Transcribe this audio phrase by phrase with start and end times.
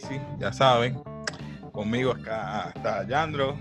[0.00, 1.00] Casey, ya saben.
[1.72, 3.56] Conmigo acá está Yandro.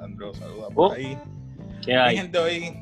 [0.00, 1.18] Yandro, saluda por Oh, ahí.
[1.82, 2.16] ¿Qué Mi hay?
[2.16, 2.76] gente, hoy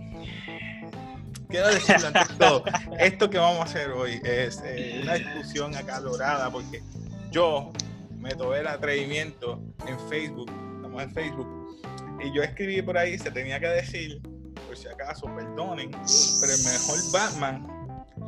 [1.48, 2.64] quiero decirlo antes de todo.
[2.98, 6.82] Esto que vamos a hacer hoy es eh, una discusión acalorada porque
[7.30, 7.72] yo
[8.18, 11.78] me tomé el atrevimiento en Facebook, estamos en Facebook,
[12.24, 14.20] y yo escribí por ahí, se tenía que decir,
[14.66, 17.66] por si acaso, perdonen, pero el mejor Batman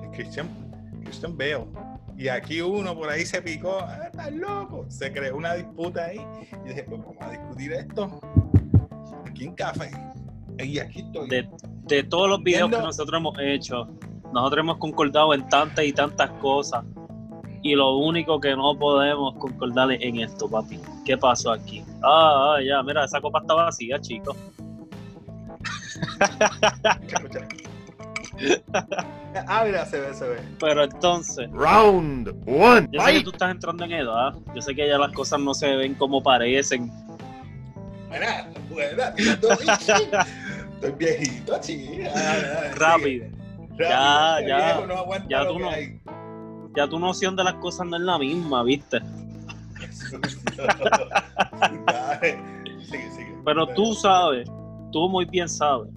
[0.02, 0.48] es Christian,
[1.04, 1.66] Christian Bale.
[2.16, 4.86] Y aquí uno por ahí se picó, "Ah, estás loco.
[4.88, 6.20] Se creó una disputa ahí.
[6.64, 8.20] Y dije, pues vamos a discutir esto
[9.26, 9.90] aquí en café.
[10.58, 11.28] Y aquí estoy.
[11.28, 11.48] De,
[11.86, 13.88] de todos los videos que nosotros hemos hecho,
[14.32, 16.84] nosotros hemos concordado en tantas y tantas cosas.
[17.62, 20.78] Y lo único que no podemos concordar es en esto, papi.
[21.04, 21.82] ¿Qué pasó aquí?
[22.02, 24.36] Ah, ah, ya, mira, esa copa está vacía, chicos.
[29.48, 30.36] Ah, mira, se ve, se ve.
[30.60, 32.88] Pero entonces, Round one.
[32.92, 34.34] yo sé que tú estás entrando en edad.
[34.54, 36.90] Yo sé que ya las cosas no se ven como parecen.
[38.10, 39.92] Mira, buena, bichi.
[40.74, 42.10] Estoy viejito, chica.
[42.76, 43.26] Rápido.
[43.78, 44.86] Ya, ya.
[45.28, 46.00] Ya tú no- hay.
[46.76, 48.98] Ya tu noción de las cosas no es la misma, ¿viste?
[51.86, 52.38] Dale.
[52.84, 53.34] Sigue, sigue.
[53.44, 54.48] Pero tú sabes,
[54.92, 55.88] tú muy bien sabes,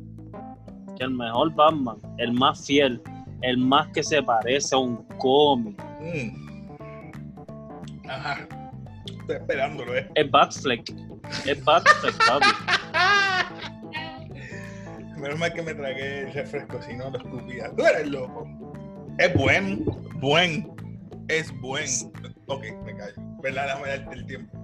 [0.97, 3.01] que el mejor Batman, el más fiel,
[3.41, 6.47] el más que se parece a un cómic, Mm.
[8.09, 8.47] Ajá.
[9.05, 10.09] Estoy esperándolo, eh.
[10.15, 10.89] es Batfleck.
[11.45, 12.47] Es Batfleck, papi.
[15.19, 17.71] Menos mal que me tragué el refresco, si no lo escupía.
[17.75, 18.47] Tú eres loco.
[19.17, 19.83] Es buen,
[20.21, 20.71] buen,
[21.27, 21.85] es buen.
[22.45, 23.15] Ok, me callo.
[23.41, 23.79] ¿Verdad?
[23.83, 24.57] Darte el tiempo.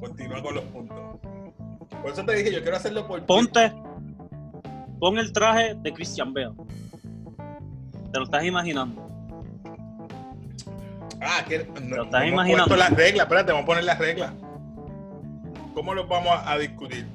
[0.00, 1.18] Continúa con los puntos.
[2.00, 3.26] Por eso te dije, yo quiero hacerlo por.
[3.26, 3.72] Ponte,
[5.00, 6.52] pon el traje de Christian Bale.
[8.12, 9.08] Te lo estás imaginando.
[11.22, 12.76] Ah, que no, lo estás no imaginando.
[12.76, 13.24] las reglas.
[13.24, 14.32] Espérate, vamos a poner las reglas.
[15.74, 17.06] ¿Cómo los vamos a, a discutir?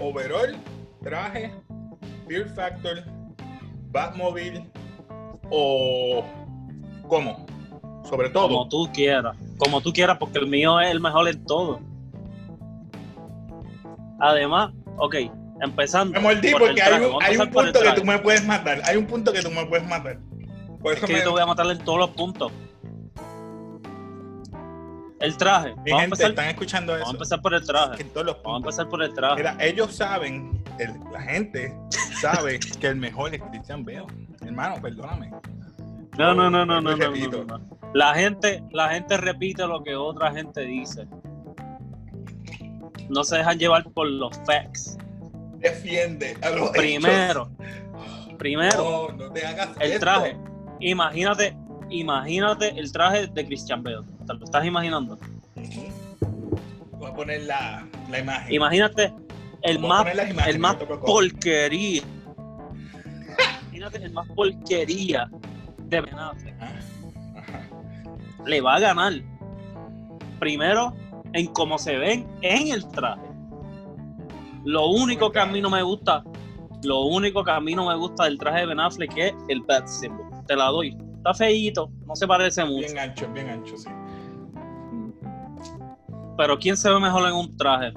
[0.00, 0.56] Overall,
[1.02, 1.52] traje,
[2.28, 3.04] Fear Factor,
[3.90, 4.68] Batmobile
[5.50, 6.24] o.
[7.08, 7.46] ¿Cómo?
[8.04, 8.48] Sobre todo.
[8.48, 9.36] Como tú quieras.
[9.58, 11.80] Como tú quieras, porque el mío es el mejor en todo.
[14.20, 15.14] Además, ok,
[15.60, 16.12] empezando.
[16.14, 18.80] Me mordí por porque hay un, hay un punto que tú me puedes matar.
[18.84, 20.18] Hay un punto que tú me puedes matar.
[20.80, 21.18] Por Es eso que me.
[21.20, 22.52] yo te voy a matar en todos los puntos.
[25.20, 25.74] El traje.
[25.84, 27.00] Mi gente, empezar, están escuchando eso.
[27.04, 28.02] vamos a empezar por el traje.
[28.02, 28.78] En todos los Vamos a puntos.
[28.78, 29.34] empezar por el traje.
[29.36, 31.76] Mira, ellos saben, el- la gente
[32.20, 34.06] sabe que el mejor es Christian Bale.
[34.42, 35.30] Hermano, perdóname.
[36.16, 37.60] No, no, no, no, no, no, no.
[37.94, 41.06] La gente, la gente repite lo que otra gente dice.
[43.08, 44.96] No se dejan llevar por los facts.
[45.58, 48.34] Defiende a los Primero, hechos.
[48.38, 50.00] primero, No, no te hagas el esto.
[50.00, 50.36] traje.
[50.80, 51.56] Imagínate,
[51.90, 54.02] imagínate el traje de Christian Bale.
[54.26, 55.18] ¿Te lo estás imaginando?
[56.92, 58.52] Voy a poner la, la imagen.
[58.54, 59.12] Imagínate
[59.62, 60.06] el Voy más,
[60.46, 62.02] el más porquería.
[63.72, 65.28] Imagínate el más porquería
[65.78, 66.54] de Ben Affleck.
[66.60, 66.72] Ajá,
[67.36, 67.68] ajá.
[68.46, 69.12] le va a ganar.
[70.38, 70.94] Primero,
[71.32, 73.22] en cómo se ven en el traje.
[74.68, 76.22] Lo único que a mí no me gusta,
[76.82, 79.62] lo único que a mí no me gusta del traje de Ben Affleck es el
[79.62, 80.26] Bat Symbol.
[80.46, 80.94] Te la doy.
[81.16, 82.86] Está feíto, no se parece mucho.
[82.86, 83.88] Bien ancho, bien ancho, sí.
[86.36, 87.92] Pero ¿quién se ve mejor en un traje?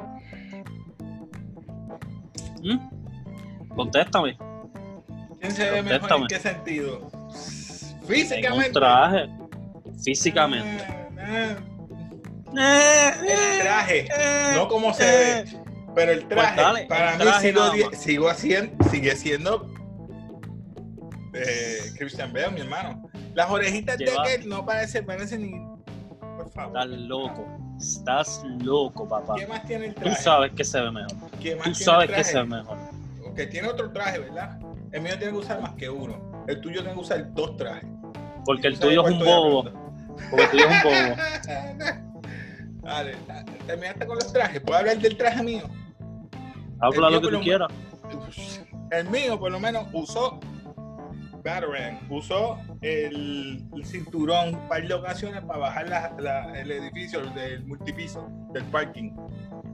[2.63, 3.75] ¿Mm?
[3.75, 4.37] Contéstame.
[5.41, 7.11] ¿Quién se ve mejor en qué sentido?
[8.01, 8.67] En Físicamente.
[8.67, 9.29] un traje.
[10.01, 10.85] Físicamente.
[11.19, 11.57] Ah,
[12.57, 13.13] ah.
[13.27, 14.07] El traje,
[14.55, 15.60] no como se ve,
[15.95, 19.67] pero el traje, Pues dale, para el mí traje sigo, sigo haciendo, sigue siendo
[21.33, 23.09] eh, Christian Bale, mi hermano.
[23.33, 25.51] Las orejitas Lleva- de aquel no parecen, parecen ni.
[26.19, 26.77] Por favor.
[26.77, 27.47] Estás loco.
[27.79, 29.35] Estás loco, papá.
[29.37, 30.21] ¿Qué más tiene el Tú traje?
[30.21, 31.31] sabes que se ve mejor.
[31.41, 32.31] ¿Qué más Tú tiene sabes el que traje?
[32.31, 32.77] se ve mejor.
[33.35, 34.59] Que tiene otro traje, ¿verdad?
[34.91, 36.43] El mío tiene que usar más que uno.
[36.47, 37.85] El tuyo tiene que usar dos trajes.
[38.45, 39.63] Porque el ¿Tú tuyo es un bobo.
[40.29, 42.11] Porque el tuyo es un bobo.
[42.83, 43.15] Dale,
[43.67, 44.59] terminaste con los trajes.
[44.61, 45.63] ¿Puedo hablar del traje mío?
[46.81, 47.71] Habla El mío lo que por tú lo- quieras.
[48.91, 50.39] El mío, por lo menos, usó
[51.43, 57.21] Batarang, usó el, el cinturón un par de ocasiones para bajar la- la- el edificio
[57.31, 59.11] del multipiso, del parking.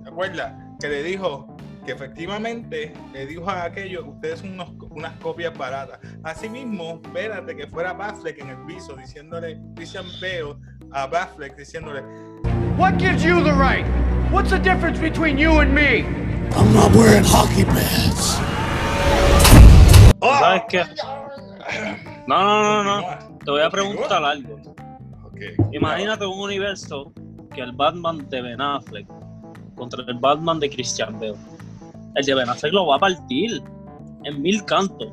[0.04, 0.54] ¿Te acuerdas?
[0.80, 6.00] Que le dijo que efectivamente le dijo a aquellos, ustedes son unos- unas copias baratas.
[6.24, 10.56] Asimismo, espérate que fuera Batfleck en el piso diciéndole, Christian Bale
[10.92, 12.02] a Batfleck diciéndole,
[12.78, 13.86] What gives you the right?
[14.32, 16.06] What's the difference between you and me?
[16.56, 18.40] I'm not wearing hockey pads.
[20.22, 20.84] ¿Sabes qué?
[22.28, 23.38] No, no, no, no.
[23.44, 24.60] Te voy a preguntar algo.
[25.36, 27.12] Que- Imagínate un universo
[27.54, 29.08] que el Batman de Ben Affleck
[29.76, 31.36] contra el Batman de Christian Bale.
[32.16, 33.62] El de Ben Affleck lo va a partir
[34.24, 35.10] en mil cantos.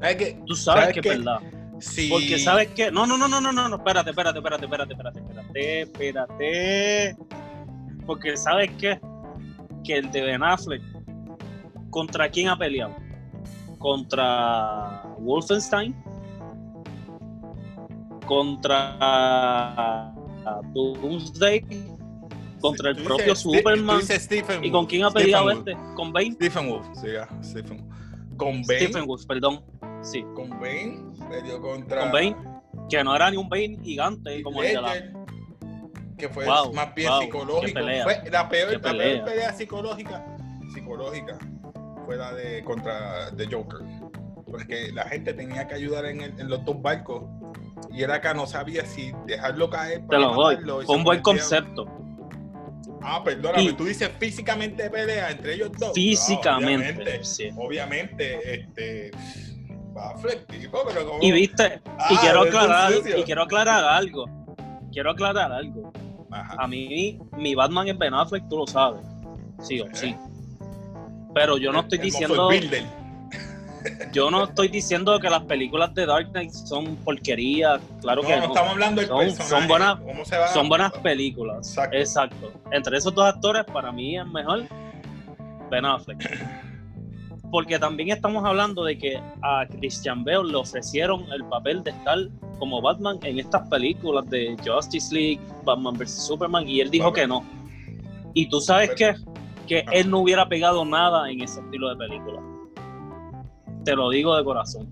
[0.00, 0.40] ¿Sabes qué?
[0.46, 1.08] Tú sabes ¿Sabes que qué?
[1.10, 1.38] es verdad.
[1.78, 2.08] Sí.
[2.10, 2.90] Porque sabes que.
[2.90, 3.76] No, no, no, no, no, no, no.
[3.76, 7.16] Espérate, espérate, espérate, espérate, espérate, espérate, espérate.
[8.06, 9.00] Porque sabes qué?
[9.84, 10.82] Que el de Ben Affleck,
[11.90, 12.94] ¿contra quién ha peleado?
[13.78, 15.94] ¿Contra Wolfenstein?
[18.26, 20.12] ¿Contra
[20.72, 21.64] Doomsday?
[22.60, 24.00] ¿Contra el propio dices- Superman?
[24.62, 25.58] ¿Y con quién ha Stephen peleado Wolf.
[25.58, 25.76] este?
[25.94, 26.32] ¿Con Bane?
[26.32, 27.96] Stephen Wolf, sí, ya, Stephen Wolf.
[28.36, 28.78] Con Bane.
[28.80, 29.64] Stephen Wolf, perdón.
[30.02, 30.98] Sí, Con Bane,
[31.28, 32.02] peleó contra.
[32.02, 32.36] con Bane,
[32.88, 34.94] que no era ni un Bane gigante como el de la.
[36.22, 37.74] Que fue Wow, más bien wow, psicológico.
[37.80, 39.52] pelea, Fue la peor, qué la peor pelea.
[39.54, 40.24] psicológica,
[40.72, 41.36] psicológica
[42.06, 43.80] fue la de contra The Joker.
[44.48, 47.24] Porque la gente tenía que ayudar en, el- en los dos barcos.
[47.90, 50.02] Y era acá no sabía si dejarlo caer.
[50.02, 50.84] Te para lo doy.
[50.86, 51.86] un buen concepto.
[53.02, 55.90] Ah, perdóname, Y- tú dices físicamente pelea entre ellos dos.
[55.92, 57.50] Físicamente, No, obviamente, sí.
[57.56, 59.10] obviamente, este.
[59.96, 61.18] Va pero como.
[61.20, 64.26] Y viste, y Ah, quiero aclarar, y quiero aclarar algo.
[64.92, 65.90] Quiero aclarar algo.
[66.32, 66.56] Ajá.
[66.58, 69.02] A mí, mi Batman es Ben Affleck, tú lo sabes.
[69.60, 70.14] Sí o sí.
[71.34, 72.48] Pero yo no estoy El- el diciendo,
[74.12, 77.80] yo no estoy diciendo que las películas de Dark Knight son porquería.
[78.00, 78.46] Claro No, que no no.
[78.48, 79.50] estamos hablando del Son- personaje.
[79.50, 80.52] son buenas-.
[80.52, 81.68] Son buenas películas.
[81.68, 81.96] Exacto.
[81.96, 82.52] Exacto.
[82.70, 84.64] Entre esos dos actores, para mí es mejor
[85.70, 86.18] Ben Affleck.
[87.50, 92.18] Porque también estamos hablando de que a Christian Bale le ofrecieron el papel de estar
[92.62, 97.22] como Batman en estas películas de Justice League, Batman vs Superman, y él dijo Vale.
[97.22, 97.44] que no.
[98.34, 99.16] Y tú sabes qué?
[99.66, 99.90] que Ah.
[99.94, 102.40] él no hubiera pegado nada en ese estilo de película.
[103.84, 104.88] Te lo digo de corazón.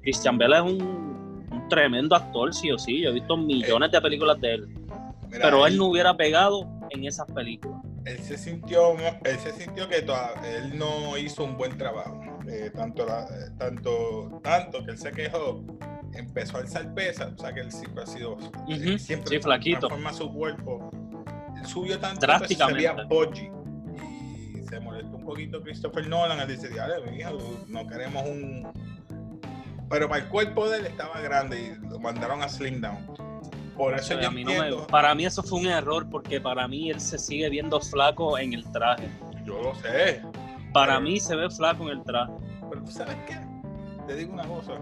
[0.00, 0.80] Christian Bale es un,
[1.50, 3.02] un tremendo actor, sí o sí.
[3.02, 4.66] Yo he visto millones de películas de él
[5.30, 7.82] Mira, pero él no hubiera pegado en esas películas.
[8.06, 12.18] él se sintió él se sintió que toda- él no hizo un buen trabajo
[12.48, 15.64] Eh, tanto la- eh, tanto tanto que él se quejó
[16.18, 19.80] empezó a alzar pesas o sea que él siempre ha sido Ujú, siempre sí, flaquito.
[19.88, 20.90] transforma su cuerpo
[21.56, 22.94] él subió tanto que se veía
[24.54, 27.30] y se molestó un poquito Christopher Nolan al decir dale mi hija,
[27.68, 28.68] no queremos un
[29.88, 32.98] pero para el cuerpo de él estaba grande y lo mandaron a slim down
[33.76, 36.40] por eso yo a mí no me- entiendo para mí eso fue un error porque
[36.40, 39.08] para mí él se sigue viendo flaco en el traje.
[39.44, 40.22] yo lo sé
[40.72, 42.32] Para Pero- mí se ve flaco en el traje.
[42.68, 43.38] Pero tú sabes qué?
[44.06, 44.72] Te digo una cosa.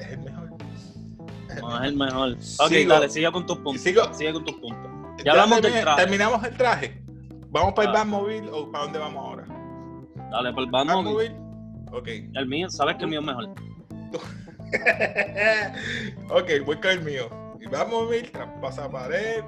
[0.00, 0.50] Es el mejor.
[1.50, 2.32] El No es el mejor.
[2.32, 2.92] Ok, Sigo.
[2.92, 3.82] dale, sigue con tus puntos.
[3.82, 4.14] Sigo.
[4.14, 4.90] Sigue con tus puntos.
[5.24, 6.00] Ya hablamos del traje.
[6.02, 7.02] Terminamos el traje.
[7.50, 7.98] ¿Vamos para el Ah.
[8.00, 9.44] Batmobile o para dónde vamos ahora?
[10.30, 10.94] Dale, pues vamos.
[11.04, 11.36] Batmobile.
[11.92, 12.08] Ok.
[12.34, 13.48] El mío, sabes que el mío es mejor.
[16.30, 17.28] ok, voy con el mío.
[17.60, 19.42] Y Batmobile, traspasa pared,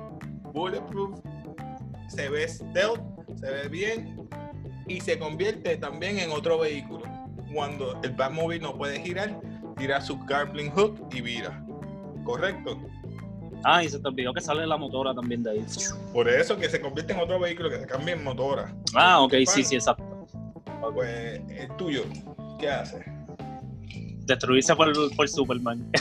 [0.53, 1.19] bulletproof,
[2.09, 3.01] se ve stealth,
[3.37, 4.29] se ve bien
[4.87, 7.05] y se convierte también en otro vehículo.
[7.55, 9.41] Cuando el Batmobile no puede girar,
[9.77, 11.65] tira su Garbling Hook y vira.
[12.25, 12.79] ¿Correcto?
[13.65, 15.65] Ah, y se te olvidó que sale la motora también de ahí.
[16.13, 18.75] Por eso que se convierte en otro vehículo que se cambia en motora.
[18.95, 20.27] Ah, ok, sí, sí, exacto.
[20.95, 22.03] Pues el tuyo,
[22.59, 23.05] ¿qué hace?
[24.27, 25.89] Destruirse por, por Superman.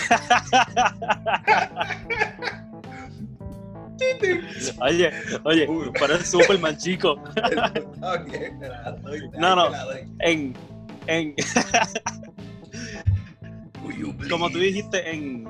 [4.81, 5.11] Oye,
[5.43, 5.91] oye, Uy.
[5.99, 7.15] pero es Superman, chico.
[8.29, 9.65] Bien, me la doy, No, no.
[9.69, 9.99] me la doy.
[10.19, 10.53] En,
[11.07, 11.35] en,
[14.29, 15.47] como tú dijiste, en,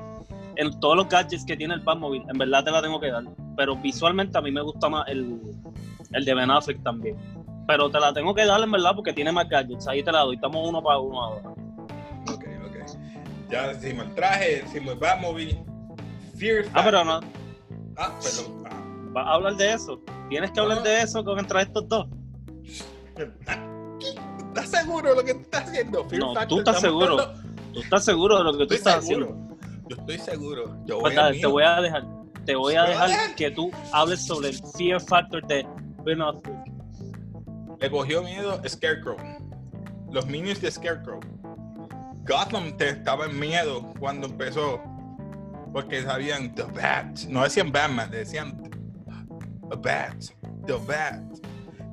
[0.56, 3.24] en todos los gadgets que tiene el Batmobile, en verdad te la tengo que dar.
[3.56, 5.40] Pero visualmente a mí me gusta más el,
[6.12, 7.16] el de Ben Affleck también.
[7.66, 9.86] Pero te la tengo que dar en verdad porque tiene más gadgets.
[9.86, 10.34] Ahí te la doy.
[10.36, 11.48] Estamos uno para uno ahora.
[12.32, 13.50] Ok, ok.
[13.50, 15.64] Ya decimos el traje, decimos el Batmobile.
[16.74, 17.20] Ah, pero no.
[17.96, 18.64] Ah, perdón.
[18.68, 18.78] Ah.
[19.12, 20.00] ¿Vas a hablar de eso?
[20.28, 20.84] Tienes que hablar No.
[20.84, 22.06] de eso con entre estos dos.
[23.16, 26.04] ¿Estás seguro de lo que estás haciendo?
[26.08, 27.16] Fear No, Factor, tú estás seguro.
[27.72, 29.26] ¿Tú estás seguro de lo que tú estás seguro.
[29.30, 29.56] haciendo?
[29.88, 30.76] Yo estoy seguro.
[30.86, 32.04] Yo voy Pues te voy a dejar.
[32.44, 33.34] Te voy a ¿Me vas a dejar dejar?
[33.36, 35.66] que tú hables sobre el Fear Factor de
[36.04, 36.56] Ben Affleck.
[37.80, 39.16] Le cogió miedo Scarecrow.
[40.10, 41.20] Los minions de Scarecrow.
[42.26, 44.80] Gotham te estaba en miedo cuando empezó.
[45.72, 47.20] Porque sabían The Bat.
[47.28, 48.60] No decían Batman, decían
[49.70, 50.24] The Bat.
[50.66, 51.22] The Bat.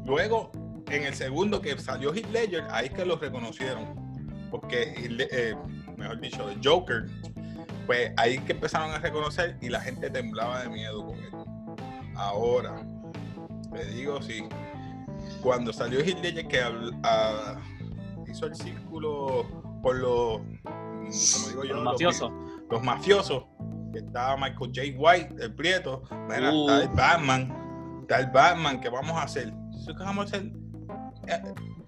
[0.05, 0.51] Luego,
[0.89, 3.98] en el segundo que salió Heath Ledger, ahí es que lo reconocieron.
[4.51, 5.55] Porque, Le- eh,
[5.97, 7.05] mejor dicho, el Joker,
[7.85, 11.29] pues ahí que empezaron a reconocer y la gente temblaba de miedo con él.
[12.15, 12.85] Ahora,
[13.73, 14.43] te digo, sí.
[15.41, 16.59] Cuando salió Heath Ledger que
[17.03, 17.55] ah,
[18.27, 19.45] hizo el círculo
[19.81, 22.31] por los, como digo yo, Los los mafiosos.
[22.31, 23.43] vi- los mafiosos,
[23.93, 24.81] que estaba Michael J.
[24.97, 26.69] White, el Prieto, mira, Uh.
[26.69, 29.53] está el Batman, está el Batman, ¿qué vamos a hacer?
[29.85, 30.51] ¿Qué vamos a hacer?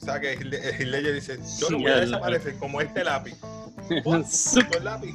[0.01, 3.37] Eh, O sea, que Heath Ledger dice, yo no voy a desaparecer como este lápiz.
[3.89, 5.13] El lápiz.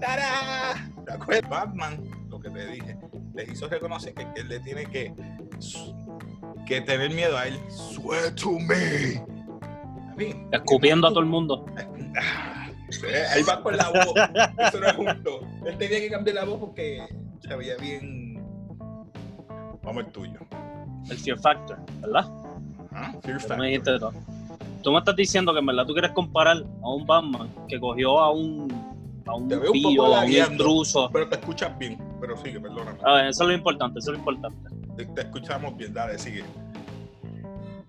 [0.00, 0.90] ¡Tará!
[1.04, 1.50] ¿Te acuerdas?
[1.50, 2.98] Batman, lo que te dije,
[3.34, 5.12] les hizo reconocer que, él le tiene que,
[6.66, 7.58] que tener miedo a él.
[7.68, 9.22] Swear to me.
[10.50, 11.66] Escupiendo a todo el mundo.
[12.18, 12.70] Ah,
[13.36, 14.14] Él va con la voz.
[14.68, 15.40] Eso no es justo.
[15.66, 17.04] Él tenía que cambiar la voz porque
[17.40, 18.40] se veía bien.
[19.82, 20.38] Vamos el tuyo.
[21.10, 22.45] El Fear Factor, ¿verdad?
[23.58, 24.12] Me dijiste todo.
[24.82, 28.18] Tú me estás diciendo que en verdad tú quieres comparar a un Batman que cogió
[28.18, 28.72] a un
[29.26, 31.10] a un Te veo un pillo, poco a un intruso.
[31.12, 31.98] Pero te escuchas bien.
[32.20, 32.98] Pero sigue, perdóname.
[33.02, 34.70] A ver, eso es lo importante, eso es lo importante.
[34.96, 36.44] Te, te escuchamos bien, dale, sigue.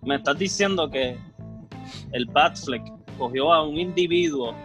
[0.02, 1.18] Me estás diciendo que
[2.12, 2.84] el Batfleck
[3.18, 4.56] cogió a un individuo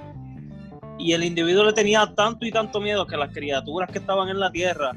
[0.99, 4.38] y el individuo le tenía tanto y tanto miedo que las criaturas que estaban en
[4.38, 4.92] la tierra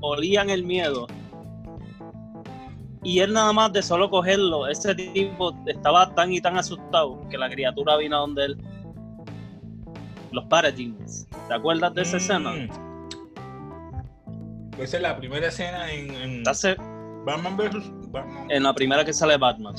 [0.00, 1.06] olían el miedo.
[3.02, 7.38] Y él nada más de solo cogerlo, ese tipo estaba tan y tan asustado que
[7.38, 8.58] la criatura vino a donde él.
[10.32, 11.26] Los Parademons.
[11.48, 12.52] ¿Te acuerdas de esa escena?
[12.52, 12.68] Mm.
[14.80, 16.76] Esa es la primera escena en, en ¿Estás se-
[17.24, 17.90] Batman vs.
[18.10, 18.50] Batman.
[18.50, 19.74] en la primera que sale Batman?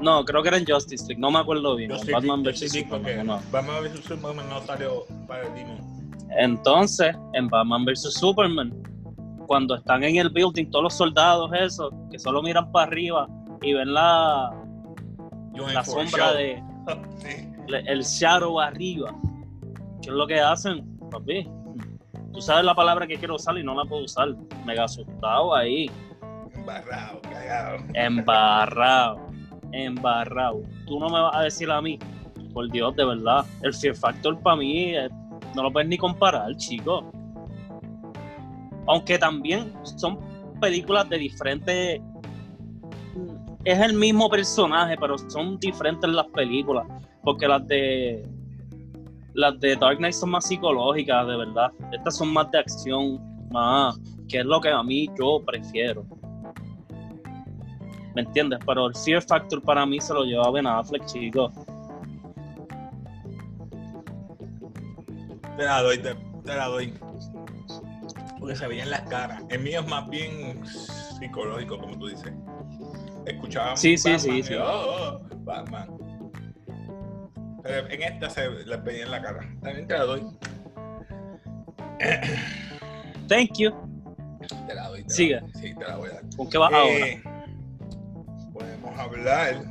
[0.00, 1.92] No, creo que era en Justice League, no me acuerdo bien.
[2.00, 2.72] Sí, Batman vs.
[2.72, 3.40] Superman, no.
[3.52, 4.04] Batman vs.
[4.04, 5.04] Superman no salió.
[6.38, 8.14] Entonces, en Batman vs.
[8.14, 8.72] Superman,
[9.52, 13.28] cuando están en el building, todos los soldados esos, que solo miran para arriba
[13.60, 14.50] y ven la,
[15.74, 16.62] la sombra de
[17.86, 19.14] el shadow arriba,
[20.00, 21.46] ¿qué es lo que hacen, papi?
[22.32, 24.34] Tú sabes la palabra que quiero usar y no la puedo usar.
[24.64, 25.90] Mega asustado ahí,
[26.54, 27.76] Embarrado, cagado.
[27.92, 29.20] embarrado,
[29.72, 30.62] embarrado.
[30.86, 31.98] Tú no me vas a decir a mí,
[32.54, 34.94] por Dios, de verdad, el Fear Factor para mí
[35.54, 37.12] no lo puedes ni comparar, chico.
[38.86, 40.18] Aunque también son
[40.60, 42.00] películas de diferentes.
[43.64, 46.86] Es el mismo personaje, pero son diferentes las películas.
[47.22, 48.26] Porque las de.
[49.34, 51.72] Las de Dark Knight son más psicológicas, de verdad.
[51.92, 53.20] Estas son más de acción,
[53.50, 53.98] más.
[54.28, 56.04] Que es lo que a mí yo prefiero.
[58.14, 58.58] ¿Me entiendes?
[58.66, 61.52] Pero el Fear Factor para mí se lo lleva Ben Affleck, chicos.
[65.56, 66.92] Te la doy, te, te la doy.
[68.42, 69.40] Porque se veía en las caras.
[69.50, 72.32] El mío es más bien psicológico, como tú dices.
[73.24, 74.54] Escuchábamos Sí, sí, Batman sí, y, sí.
[74.54, 75.88] "Oh, oh, Batman.
[77.62, 79.48] Pero en esta se les veía en la cara.
[79.62, 80.26] También te la doy.
[83.28, 83.70] Thank you.
[84.66, 85.04] Te la doy.
[85.04, 85.28] Te.
[85.30, 85.50] La doy.
[85.54, 86.22] Sí, te la voy a dar.
[86.36, 87.06] ¿Con qué vas ahora?
[87.06, 87.22] Eh,
[88.52, 89.64] podemos hablar,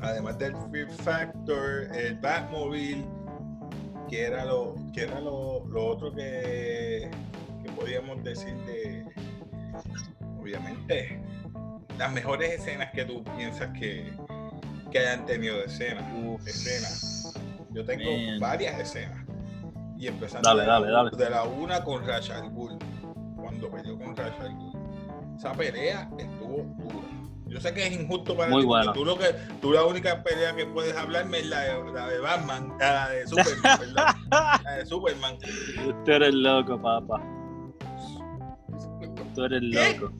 [0.00, 3.04] además del Fear Factor, el Batmobile,
[4.08, 7.10] que era lo, que era lo, lo otro que,
[7.68, 9.04] que podíamos decir de,
[10.40, 11.20] obviamente,
[11.98, 14.12] las mejores escenas que tú piensas que,
[14.90, 16.00] que hayan tenido de escena,
[16.46, 17.34] escenas.
[17.70, 18.40] Yo tengo Man.
[18.40, 19.24] varias escenas.
[19.96, 21.10] Y empezando Dale, de, la, dale, dale.
[21.16, 22.78] de la una con al Ghul,
[23.36, 24.72] cuando peleó con al Ghul.
[25.36, 27.08] Esa pelea estuvo dura.
[27.46, 30.54] Yo sé que es injusto para Muy ti, tú, lo que, tú la única pelea
[30.54, 34.14] que puedes hablarme es la de, la de Batman, la de Superman, ¿verdad?
[34.64, 35.38] La de Superman.
[36.04, 37.22] Tú eres loco, papá.
[39.38, 40.12] Tú eres loco.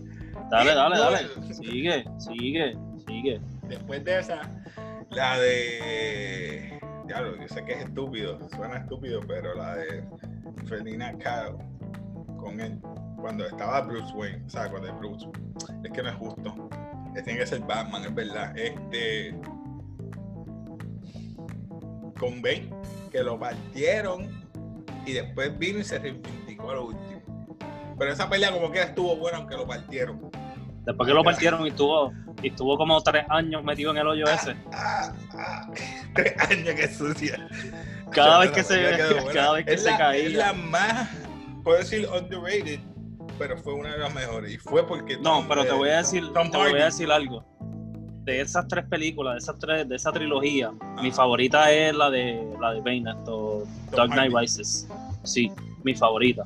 [0.48, 1.18] Dale, dale, dale.
[1.52, 3.40] Sigue, sigue, sigue.
[3.66, 4.42] Después de esa,
[5.10, 6.78] la de.
[7.08, 10.04] Claro, yo sé que es estúpido, suena estúpido, pero la de
[10.66, 11.58] Felina Caro
[12.36, 12.78] con él,
[13.16, 15.26] cuando estaba Bruce Wayne, o sea, cuando es Bruce,
[15.82, 16.68] es que no es justo.
[17.12, 18.56] Que tiene que ser Batman, es verdad.
[18.56, 19.34] Este.
[22.20, 22.70] Con Bane,
[23.10, 24.28] que lo partieron
[25.04, 27.07] y después vino y se reivindicó a lo último.
[27.98, 30.30] Pero esa pelea, como que estuvo buena, aunque lo partieron.
[30.84, 32.12] Después que lo partieron y estuvo,
[32.42, 34.56] y estuvo como tres años metido en el hoyo ese.
[34.72, 35.70] Ah, ah,
[36.14, 37.46] tres años que sucia.
[38.10, 38.96] Cada vez que se,
[39.34, 40.26] cada vez que Es se la- caía.
[40.26, 41.10] Es la más,
[41.62, 42.80] puedo decir underrated,
[43.38, 44.54] pero fue una de las mejores.
[44.54, 45.16] Y fue porque.
[45.16, 47.44] No, Tom, pero te voy a decir, Tom te voy a decir algo.
[48.24, 50.70] De esas tres películas, de esas tres, de esa trilogía,
[51.02, 51.16] mi Ajá.
[51.16, 53.04] favorita es la de la de Bane,
[53.94, 54.32] Dark Knight.
[54.34, 54.86] Rises.
[55.24, 55.50] Sí,
[55.82, 56.44] mi favorita.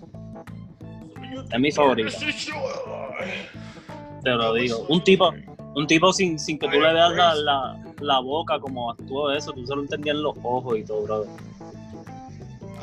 [1.50, 2.10] Es mi favorita.
[4.22, 4.86] Te lo digo.
[4.88, 5.32] Un tipo,
[5.74, 9.52] un tipo sin, sin que tú le veas la, la, la boca como actuó eso,
[9.52, 11.28] tú solo entendías los ojos y todo, brother.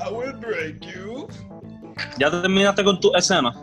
[0.05, 1.27] I will break you.
[2.17, 3.53] ¿Ya terminaste con tu escena?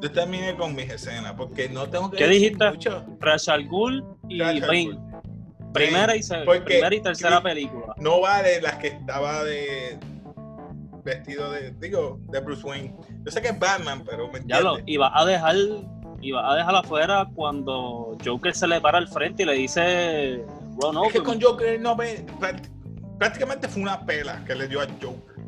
[0.00, 2.70] Yo terminé con mis escenas porque no tengo que ¿Qué decir dijiste?
[2.70, 3.04] mucho.
[3.68, 4.98] Ghul y Bane.
[5.72, 6.22] Primera y,
[6.64, 7.94] primera y tercera película.
[7.98, 9.98] No vale las que estaba de
[11.08, 12.94] vestido de, digo, de Bruce Wayne.
[13.24, 14.84] Yo sé que es Batman, pero me Ya lo, entiendes.
[14.94, 15.56] iba a dejar,
[16.20, 20.44] iba a dejar afuera cuando Joker se le para al frente y le dice
[20.80, 21.44] Run Es que con me".
[21.44, 22.68] Joker no ve, práct-
[23.18, 25.38] prácticamente fue una pela que le dio a Joker.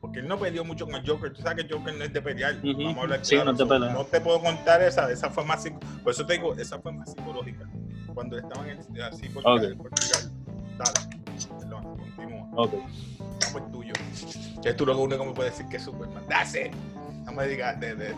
[0.00, 1.32] Porque él no peleó mucho con Joker.
[1.32, 2.54] Tú sabes que Joker no es de pelear.
[2.62, 5.66] Vamos a hablar Sí, no te puedo contar esa, esa fue más
[6.04, 7.68] Por eso te digo, esa fue más psicológica.
[8.14, 9.76] Cuando estaban en- así por Ok.
[9.76, 10.22] por llegar.
[10.78, 11.15] Dale.
[12.56, 12.72] Ok.
[12.74, 13.92] Vamos el tuyo.
[14.62, 16.24] Que tú lo único que me puedes decir que es Superman.
[16.28, 16.72] That's it.
[17.24, 18.14] No me digas de, de-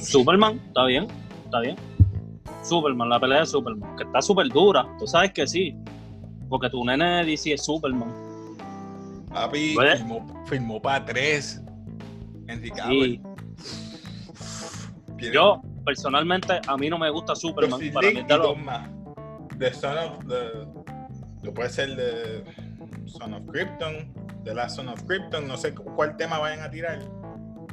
[0.00, 1.06] Superman, está bien,
[1.44, 1.76] está bien.
[2.62, 5.76] Superman, la pelea de Superman, que está súper dura, tú sabes que sí.
[6.48, 8.12] Porque tu nene dice es Superman.
[9.30, 11.62] Papi firmó, firmó para tres.
[12.46, 12.80] Enrique
[15.18, 17.80] Y yo, personalmente, a mí no me gusta Superman.
[17.92, 18.88] Para mí más.
[19.58, 20.66] The Son of the.
[21.42, 22.44] Lo puede ser de
[23.12, 24.12] Son of Krypton,
[24.44, 26.98] The Last Son of Krypton, no sé cu- cuál tema vayan a tirar.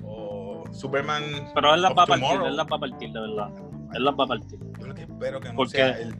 [0.03, 1.23] O Superman.
[1.53, 3.49] Pero él las va a partir, él las va a partir, de verdad.
[3.93, 4.59] Él las va a partir.
[4.79, 6.13] Yo lo que espero que no Porque sea el.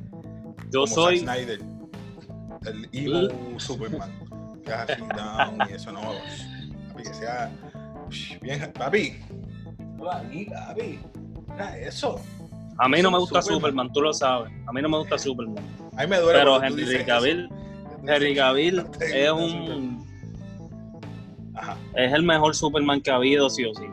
[0.72, 1.20] Yo como soy.
[1.20, 1.60] Zack Snyder,
[2.66, 4.12] el evil Superman.
[4.64, 6.02] Que es así, down y eso no.
[6.90, 7.52] Papi, que sea.
[8.42, 9.16] Bien, papi.
[11.82, 12.20] Eso.
[12.78, 13.62] A mí no me gusta Superman.
[13.62, 14.52] Superman, tú lo sabes.
[14.68, 15.64] A mí no me gusta Superman.
[15.98, 16.40] A mí me duele.
[16.40, 17.06] Pero Henry.
[17.06, 17.50] Cavill,
[18.08, 20.06] Henry Cavill es un.
[21.56, 21.77] Ajá.
[21.96, 23.86] Es el mejor Superman que ha habido, sí o sí.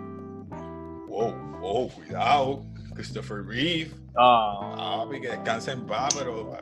[1.09, 2.63] Wow, wow, cuidado.
[2.95, 3.91] Christopher Reeve.
[4.17, 6.57] Ah, Papi, que descanse en paz, pero.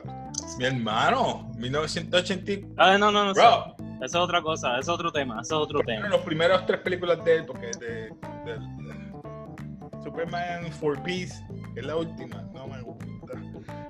[0.57, 2.67] Mi hermano, 1980.
[2.77, 3.33] Ah, no, no, no.
[3.33, 6.15] Bro, eso es otra cosa, eso es otro tema, eso es otro fueron tema.
[6.15, 8.09] los primeros tres películas de él, porque de,
[8.45, 12.43] de- de- Superman Four Piece, que es la última.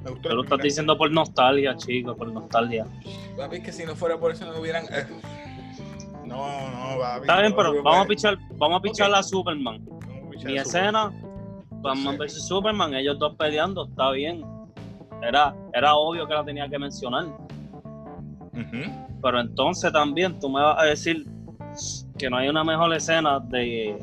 [0.06, 2.86] Me gustó la lo estás diciendo por nostalgia, chico, por nostalgia.
[3.36, 4.86] Papi, es que si no fuera por eso no hubieran.
[4.86, 5.06] eh,
[6.26, 7.22] No, no, papi.
[7.22, 9.18] Está bien, no, pero vamos a pichar, vamos a pichar Ok.
[9.18, 9.84] a Superman.
[9.86, 11.12] Vamos a pichar Mi a Superman.
[11.12, 11.28] escena,
[11.82, 14.44] Batman vs Superman, ellos dos peleando, está bien.
[15.22, 17.26] Era, era obvio que la tenía que mencionar.
[19.22, 21.26] Pero entonces también tú me vas a decir
[22.18, 23.98] que no hay una mejor escena de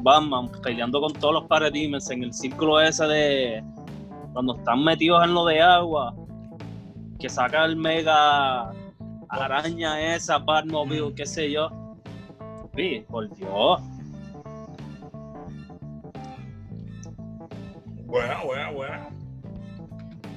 [0.00, 3.64] Batman peleando con todos los Parademons en el círculo ese de
[4.32, 6.14] cuando están metidos en lo de agua,
[7.18, 8.72] que saca el mega
[9.28, 11.70] araña esa, Batmobile, qué sé yo.
[12.74, 13.80] Sí, por Dios.
[18.06, 19.08] Buena, buena, buena.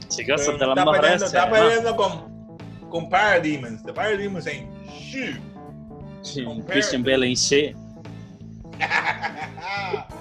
[0.08, 3.84] Chicas, Pero son de las está peleando, está peleando con, con Parademons.
[3.84, 5.36] The Parademons ain't shit.
[6.22, 7.04] Sí, con Christian.
[7.04, 7.76] Bale ain't shit.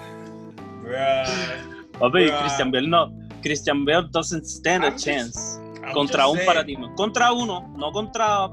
[1.99, 2.29] Papi.
[2.41, 3.24] Christian Bale no.
[3.45, 5.59] Christian Bale doesn't stand a I'm just- chance.
[5.83, 6.47] I'm contra un saying.
[6.47, 6.95] paradigma.
[6.95, 8.47] Contra uno, no contra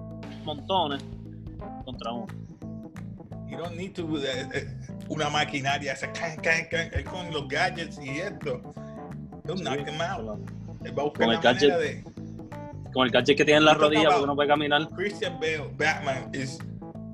[0.45, 1.03] montones.
[1.87, 2.27] Contra uno.
[3.49, 4.67] You don't need to eh,
[5.09, 8.61] una maquinaria esa can, can, can, con los gadgets y esto.
[9.47, 10.39] He'll knock him out.
[10.85, 11.79] Él va a buscar Con el gadget.
[11.79, 12.05] de
[12.93, 14.89] Con el gadget que tiene en la rodilla porque no puede caminar.
[14.91, 16.59] Christian Bale, Batman is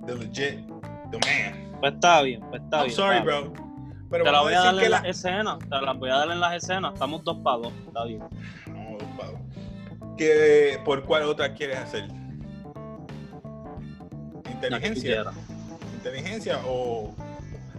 [0.07, 0.67] the legit,
[1.13, 1.71] the man.
[1.81, 2.97] Pues está bien, pues está I'm bien.
[2.97, 3.53] sorry, está bien.
[3.53, 3.68] bro.
[4.11, 5.09] Pero Te la voy a dar en que las la...
[5.09, 5.59] escenas.
[5.59, 6.95] Te la voy a dar en las escenas.
[6.95, 7.73] Estamos dos para dos.
[7.87, 8.21] Está bien.
[8.67, 9.39] No, Pablo.
[10.17, 12.09] ¿Qué- ¿Por cuál otra quieres hacer?
[12.09, 12.15] Que
[14.43, 15.25] tú ¿Inteligencia?
[15.95, 17.15] ¿Inteligencia o...?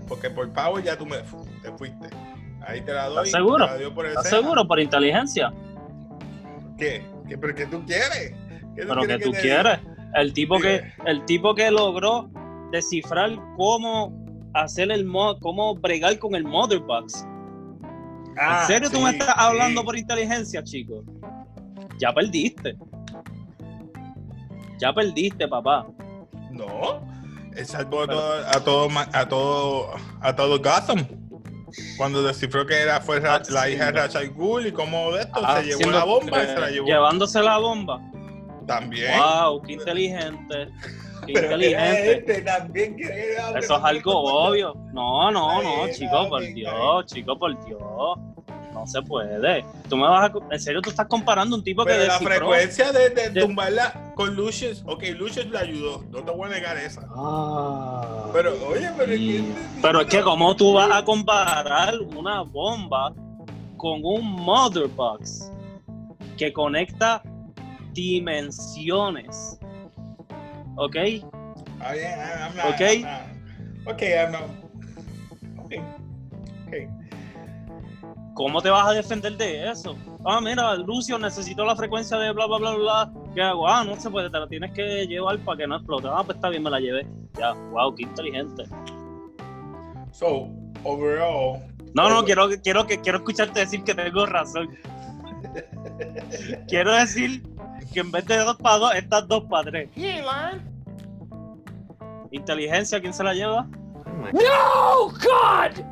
[0.07, 1.17] Porque por Power ya tú me
[1.61, 2.09] te fuiste.
[2.65, 3.25] Ahí te la doy.
[3.27, 3.65] ¿Estás seguro?
[3.65, 4.67] te la doy por ¿Estás seguro?
[4.67, 5.53] Por inteligencia.
[6.77, 7.05] ¿Qué?
[7.27, 7.37] ¿Qué?
[7.37, 8.33] ¿Pero qué tú quieres?
[8.75, 9.79] ¿Qué Pero que quieres tú te quieres.
[10.15, 12.29] El tipo que, el tipo que logró
[12.71, 14.18] descifrar cómo
[14.53, 17.25] hacer el mod, cómo bregar con el mother box.
[18.29, 18.61] diga?
[18.61, 19.85] ¿En serio tú me estás hablando sí.
[19.85, 21.03] por inteligencia, chico?
[21.99, 22.77] Ya perdiste.
[24.79, 25.85] Ya perdiste, papá.
[26.51, 27.01] No.
[27.55, 29.89] Él salvó a Pero- todo, a todo, a todo,
[30.21, 31.07] a todo Gotham.
[31.97, 33.73] Cuando descifró que era fue Ah, la sí.
[33.73, 36.53] hija de Ra's al Ghul y cómo de esto se llevó la bomba y se
[36.53, 38.01] eh, la llevó Llevándose la bomba.
[38.65, 39.11] también.
[39.19, 40.69] Wow, qué inteligente.
[41.27, 42.11] Inteligente.
[42.13, 42.95] este también
[43.57, 44.13] Eso es algo
[44.47, 44.73] obvio.
[44.93, 47.79] No, no, no, chico, por Dios, chico, por Dios.
[48.73, 49.65] No se puede.
[49.89, 50.53] Tú me vas a.
[50.53, 54.35] En serio, tú estás comparando un tipo que la frecuencia de, de de- tumbarla con
[54.35, 57.01] Lucius, ok, Lucius le ayudó, no te voy a negar esa.
[57.15, 58.27] Ah.
[58.31, 59.43] Pero, oye, pero es que-
[59.81, 63.11] Pero es que, ¿cómo tú vas a comparar una bomba
[63.75, 65.51] con un mother box
[66.37, 67.21] que conecta
[67.93, 69.58] dimensiones?
[70.79, 70.95] ¿Ok?
[71.81, 72.81] Ah, yeah, I'm not- Ok.
[72.81, 73.21] I'm not-
[73.93, 74.49] Ok, I'm not-
[75.65, 75.73] ok,
[76.67, 76.73] ok.
[78.33, 79.97] ¿Cómo te vas a defender de eso?
[80.25, 83.11] Ah, mira, Lucio necesito la frecuencia de bla, bla, bla, bla.
[83.35, 83.67] ¿Qué hago?
[83.67, 86.07] Ah, no se puede, te la tienes que llevar para que no explote.
[86.09, 87.05] Ah, pues está bien, me la llevé.
[87.37, 88.63] Ya, wow, qué inteligente.
[90.11, 90.47] So,
[90.85, 91.59] overall.
[91.93, 94.69] No, no, over- quiero, quiero, que, quiero escucharte decir que tengo razón.
[96.67, 97.43] quiero decir
[97.93, 99.89] que en vez de dos para dos, estas dos para tres.
[102.31, 103.67] Inteligencia, ¿quién se la lleva?
[104.33, 105.83] No, God!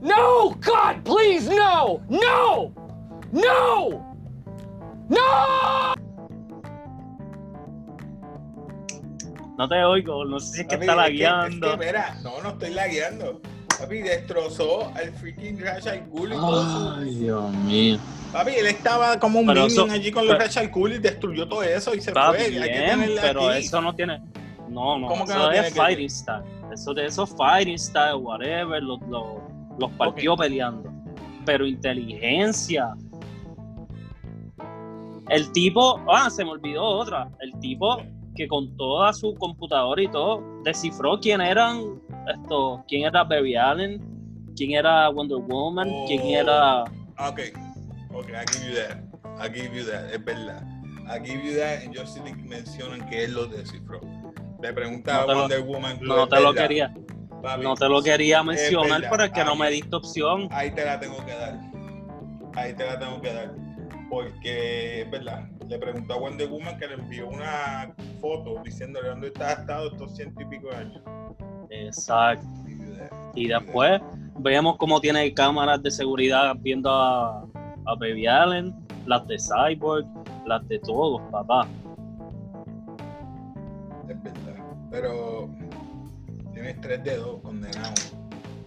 [0.00, 2.00] No, God, please, no!
[2.08, 2.72] No!
[3.32, 4.16] No!
[5.08, 5.94] No!
[9.56, 11.66] No te oigo, no sé si es que Papi, está es que- lagueando.
[11.66, 13.40] Es que, mira, no, no estoy lagueando.
[13.78, 17.98] Papi, destrozó al freaking Rash al Ghul y todo su- Ay, Dios mío.
[18.32, 21.48] Papi, él estaba como un Pero minion eso- allí con los al Ghul y destruyó
[21.48, 22.20] todo eso y se fue.
[22.22, 23.58] Hay que pero aquí.
[23.64, 24.20] eso no tiene.
[24.68, 26.42] No, no, ¿Cómo que eso no tiene es que- fighting style.
[26.72, 29.24] Eso de eso fighting style, whatever, los, los,
[29.78, 30.92] los partió peleando.
[31.46, 32.94] Pero inteligencia.
[35.30, 37.28] El tipo, ah, se me olvidó otra.
[37.40, 38.02] El tipo
[38.34, 41.82] que con toda su computadora y todo descifró quién eran
[42.32, 44.00] estos, quién era Barry Allen,
[44.56, 46.40] quién era Wonder Woman, quién Oh.
[46.40, 46.84] era
[47.30, 47.40] Ok,
[48.18, 48.98] ok, I give you that.
[49.40, 50.62] I give you that, es verdad.
[51.06, 54.00] I give you that, en Justice League mencionan que él lo descifró.
[54.62, 55.98] Le preguntaba No a lo- Wonder Woman.
[56.02, 56.92] no te lo quería,
[57.42, 60.48] Papi, no te lo quería mencionar, pero es que no me diste opción.
[60.50, 61.58] Ahí te la tengo que dar.
[62.56, 63.54] Ahí te la tengo que dar.
[64.10, 65.48] Porque es verdad.
[65.68, 70.16] Le preguntó a Wonder Woman que le envió una foto diciéndole dónde está estado estos
[70.16, 71.02] ciento y pico de años.
[71.70, 72.46] Exacto.
[73.34, 74.00] Y después
[74.38, 77.46] vemos cómo tiene cámaras de seguridad viendo a,
[77.88, 78.74] a Baby Allen,
[79.06, 80.06] las de Cyborg,
[80.46, 81.66] las de todos, papá.
[84.08, 84.64] Es verdad.
[84.90, 85.48] Pero
[86.52, 88.14] tienes tres dedos condenados.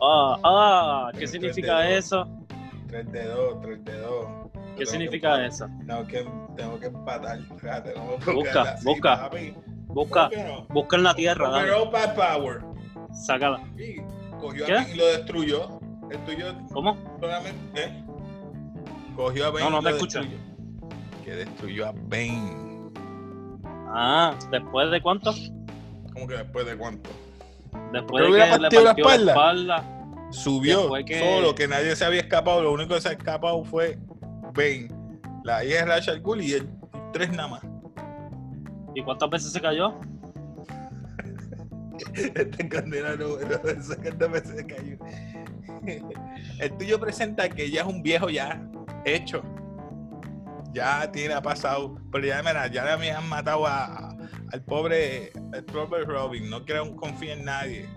[0.02, 2.06] Ah, ah, ¿qué significa tres dedos.
[2.06, 2.28] eso?
[2.88, 4.26] Tres dedos, tres dedos.
[4.54, 5.68] ¿Qué Tengo significa que eso?
[5.86, 7.40] Tengo que, tengo que empatar.
[7.40, 9.22] No me Busca, así, busca.
[9.22, 9.54] papi.
[9.88, 10.66] Busca, ¿Por qué no?
[10.74, 11.52] busca en la tierra,
[12.16, 12.62] power.
[13.14, 13.62] sácala.
[13.78, 13.98] Y
[14.40, 14.74] cogió ¿Qué?
[14.78, 15.80] a y lo destruyó.
[16.10, 16.98] El tuyo ¿Cómo?
[17.20, 17.84] solamente.
[17.84, 18.04] ¿eh?
[19.15, 20.21] Cogió a Bane No, no te escucho.
[21.24, 22.89] Que destruyó a Bane.
[23.93, 25.34] Ah, ¿después de cuánto?
[26.13, 27.10] ¿Cómo que después de cuánto?
[27.91, 29.32] Después de que le la partió la espalda.
[29.32, 29.97] espalda.
[30.32, 32.62] Subió que- solo, que nadie se había escapado.
[32.62, 33.97] Lo único que se ha escapado fue
[34.54, 34.89] Bane.
[35.43, 36.69] La hija de Rachel Cool y él.
[37.12, 37.62] Tres nada más.
[38.95, 39.93] ¿Y cuántas veces se cayó?
[42.13, 44.97] Este condena eso que esta vez se cayó.
[46.60, 48.62] El tuyo presenta que ya es un viejo ya
[49.06, 49.44] hecho.
[50.74, 51.96] Ya tiene ha pasado.
[52.12, 54.16] Pero ya, mira, ya me han matado a,
[54.52, 56.50] al pobre, al pobre Robin.
[56.50, 57.90] No creo confía en nadie.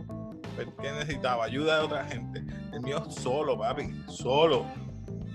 [0.56, 1.44] Pero ¿Qué necesitaba?
[1.44, 2.44] Ayuda de otra gente.
[2.72, 3.90] El mío solo, papi.
[4.08, 4.66] Solo.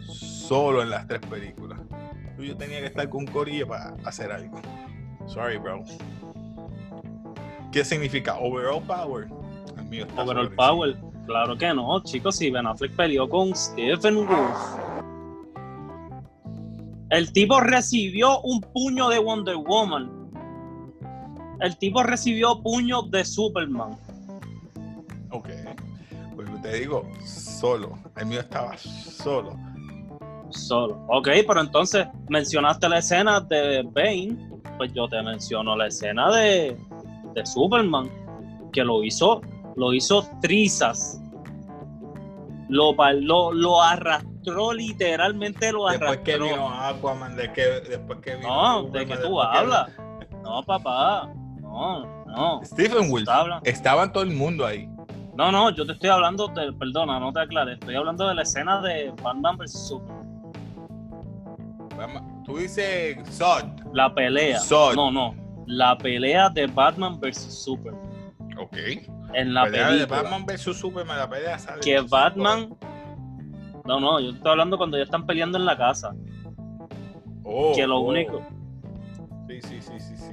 [0.08, 1.80] Solo en las tres películas.
[2.24, 4.62] El tuyo tenía que estar con un corillo para hacer algo.
[5.28, 5.84] Sorry, bro.
[7.72, 8.38] ¿Qué significa?
[8.40, 9.28] Overall power.
[9.78, 10.98] El mío está Overall Power.
[11.28, 12.38] Claro que no, chicos.
[12.38, 14.79] Si Ben Affleck peleó con Stephen Wolf.
[17.10, 20.12] El tipo recibió un puño de Wonder Woman.
[21.60, 23.98] El tipo recibió puño de Superman.
[25.32, 25.50] Ok.
[26.36, 27.98] Pues te digo, solo.
[28.16, 29.58] El mío estaba solo.
[30.52, 31.04] Solo.
[31.10, 34.38] Ok, pero entonces mencionaste la escena de Bane.
[34.78, 36.78] Pues yo te menciono la escena de,
[37.34, 38.10] de Superman.
[38.72, 39.42] Que lo hizo,
[39.76, 41.20] lo hizo trizas.
[42.70, 44.29] Lo, lo, lo arrastró,
[44.74, 46.24] literalmente lo Después arrastró.
[46.24, 48.48] que vino Aquaman, de que, después que vino.
[48.48, 49.90] No, ¿de qué tú después que- hablas?
[50.44, 51.30] No, papá.
[51.62, 52.62] No, no.
[52.64, 53.26] Stephen Wolf.
[53.26, 54.90] Tú hablas- Estaba todo el mundo ahí.
[55.36, 56.74] No, no, yo te estoy hablando de.
[56.74, 57.76] Perdona, no te aclares.
[57.80, 60.20] Estoy hablando de la escena de Batman vs Superman.
[62.46, 63.64] Tú dices Zod.
[63.94, 64.60] La pelea.
[64.60, 64.96] Zod.
[64.96, 65.36] No, no.
[65.68, 68.02] La pelea de Batman vs Superman.
[68.60, 68.78] Ok.
[69.34, 70.06] En la pelea de.
[70.06, 71.82] Batman vs Superman, la pelea sale.
[71.82, 72.70] que Batman.
[73.90, 76.14] No, no, yo estoy hablando cuando ya están peleando en la casa.
[77.44, 78.02] Oh, que lo oh.
[78.02, 78.44] único.
[79.48, 80.32] Sí, sí, sí, sí, sí.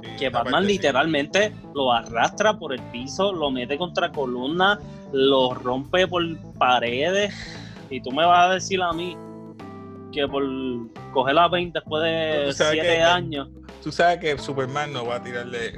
[0.00, 0.74] Sí, Que Batman sí.
[0.74, 4.78] literalmente lo arrastra por el piso, lo mete contra columna,
[5.12, 6.22] lo rompe por
[6.56, 7.34] paredes.
[7.90, 9.16] Y tú me vas a decir a mí
[10.12, 10.44] que por
[11.12, 13.48] coger la 20 después de sabes 7 que- años.
[13.82, 15.72] Tú sabes que Superman no va a tirarle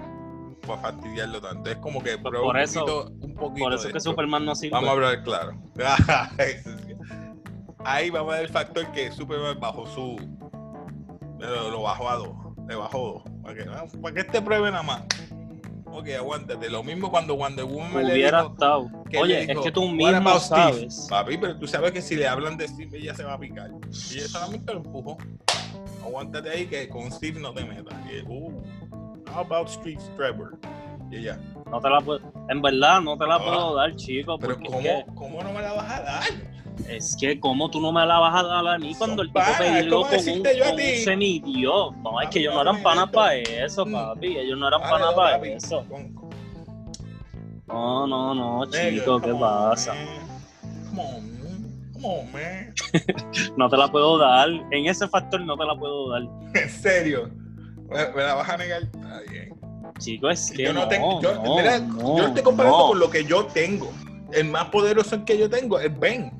[0.67, 1.71] para fastidiarlo tanto.
[1.71, 4.01] Es como que Pues bro, por un eso- poquito, poquito Por eso es que.
[4.01, 4.73] Superman no sirve.
[4.73, 5.53] Vamos a hablar claro.
[7.85, 10.17] Ahí vamos a ver el factor que Superman bajó su.
[11.39, 12.31] Lo, lo bajó a dos.
[12.69, 13.33] Le bajó dos.
[13.43, 13.65] Para que,
[14.01, 15.03] para que este pruebe nada más.
[15.93, 16.69] Ok, aguántate.
[16.69, 18.91] Lo mismo cuando Wonder Woman le Hubiera dijo, estado.
[19.09, 21.07] que Oye, le es dijo, que tú "What mismo about Steve?" sabes.
[21.09, 23.71] Papi, pero tú sabes que si le hablan de Steve, ella se va a picar.
[24.11, 25.17] Y ella solamente lo empujó.
[26.05, 27.95] Aguántate ahí que con Steve no te metas.
[28.11, 28.51] Y él, uh,
[29.33, 30.59] how about Steve Trevor?
[31.11, 31.39] Y ella,
[31.71, 34.69] No te la puedo, en verdad no te la Ah, puedo dar, chico, Pero porque
[34.69, 36.23] es ¿cómo, que, ¿cómo no me la vas a dar?
[36.89, 39.45] es que como tú no me la vas a dar a mí cuando el tipo
[39.91, 41.97] como con un, con un semidios.
[41.97, 44.37] No, es que ellos no eran panas para eso, papi.
[44.39, 45.85] Ellos no eran Vale, panas para papi, eso.
[47.67, 49.95] No, no, no, chico, ¿qué pasa?
[50.89, 51.91] Come on, man.
[51.95, 52.75] Come on, man.
[53.57, 54.49] No te la puedo dar.
[54.71, 56.23] En ese factor no te la puedo dar.
[56.55, 57.29] En serio.
[57.89, 58.83] ¿Me, me la vas a negar?
[58.83, 59.56] Está bien.
[59.99, 61.23] Chico, es que Yo no, no, tengo.
[61.23, 63.91] Yo, no, mira, no, yo estoy comparando con lo que yo tengo.
[64.33, 66.31] El más poderoso que yo tengo es Ben.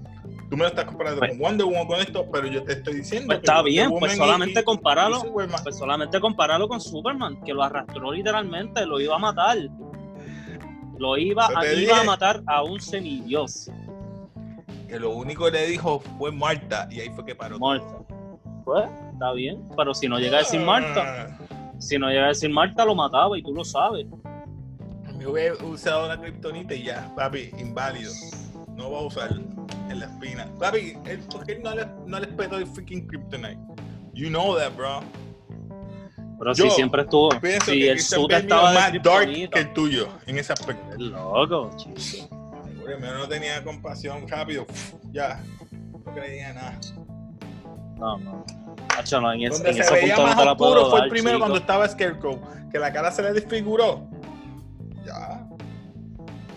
[0.51, 2.95] Tú me lo estás comparando Pues- con Wonder Woman con esto, pero yo te estoy
[2.97, 3.27] diciendo.
[3.27, 7.63] Pues que está bien, pues solamente y- Superman- Pues solamente compáralo con Superman, que lo
[7.65, 9.57] arrastró literalmente, lo iba a matar.
[10.99, 13.71] Lo iba, a, te iba a matar a un semidios.
[14.89, 17.59] Que lo único que le dijo fue Marta y ahí fue que paró.
[17.59, 17.99] Marta.
[18.65, 19.63] Pues, está bien.
[19.77, 21.39] Pero si no llega a decir Marta, Ah,
[21.79, 24.07] si no llega a decir Marta, lo mataba y tú lo sabes.
[25.17, 28.13] Me hubiera usado la kriptonita y ya, papi, inválido.
[28.77, 30.47] No va a usar en la espina.
[30.59, 30.95] Papi,
[31.31, 33.59] ¿por qué no le, no le petó el freaking kryptonite?
[34.13, 35.01] You know that, bro.
[36.39, 37.31] Pero Yo si siempre estuvo.
[37.33, 37.39] Si
[37.73, 40.93] que el suit estaba más dark que el tuyo en ese aspecto.
[40.93, 42.29] Es loco, chico.
[42.85, 44.67] Primero no tenía compasión rápido.
[45.13, 46.79] Ya, no creía nada.
[47.97, 48.45] No, no.
[48.99, 50.71] Hacho, no, en, ese- Donde en se ese veía punto no más te la oscuro
[50.73, 51.41] puedo fue dar, el primero chico.
[51.41, 54.09] cuando estaba Scarecrow, que la cara se le desfiguró.
[55.05, 55.47] Ya.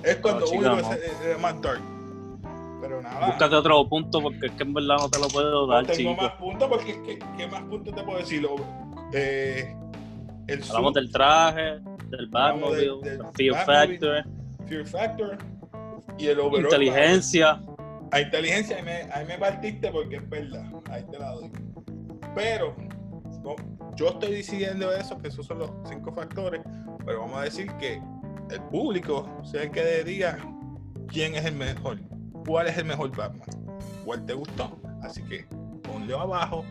[0.04, 0.92] Es cuando chico, uno no.
[0.92, 1.82] se- era más dark.
[2.82, 3.28] Pero nada.
[3.28, 6.12] Búscate otro punto porque es que en verdad no te lo puedo No dar, tengo
[6.12, 6.22] chico.
[6.22, 8.48] más puntos porque es que, ¿qué más puntos te puedo decir?
[9.14, 9.76] Eh,
[10.48, 11.80] el Hablamos del traje,
[12.10, 13.66] del Batmobile, del- del Fear.
[13.66, 14.24] Factor,
[14.68, 15.38] Fear Factor
[16.18, 16.64] y el overall.
[16.64, 17.62] inteligencia.
[18.12, 20.64] A inteligencia ahí me, ahí me partiste porque es verdad.
[20.90, 21.52] Ahí te la doy.
[22.36, 22.76] Pero
[23.44, 23.56] no,
[23.96, 26.62] yo estoy diciendo eso, que esos son los cinco factores,
[27.06, 28.02] pero vamos a decir que
[28.50, 30.38] el público sea el que diga
[31.08, 32.00] quién es el mejor,
[32.46, 33.48] cuál es el mejor Batman,
[34.06, 34.80] cuál te gustó.
[35.02, 35.46] Así que
[35.84, 36.66] ponle abajo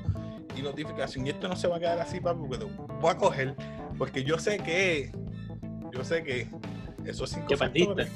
[0.57, 1.27] y notificación.
[1.27, 3.55] Y esto no se va a quedar así, papi, porque te voy a coger,
[3.97, 5.13] porque yo sé que,
[5.93, 6.49] yo sé que
[7.05, 8.11] esos cinco ¿Qué factores.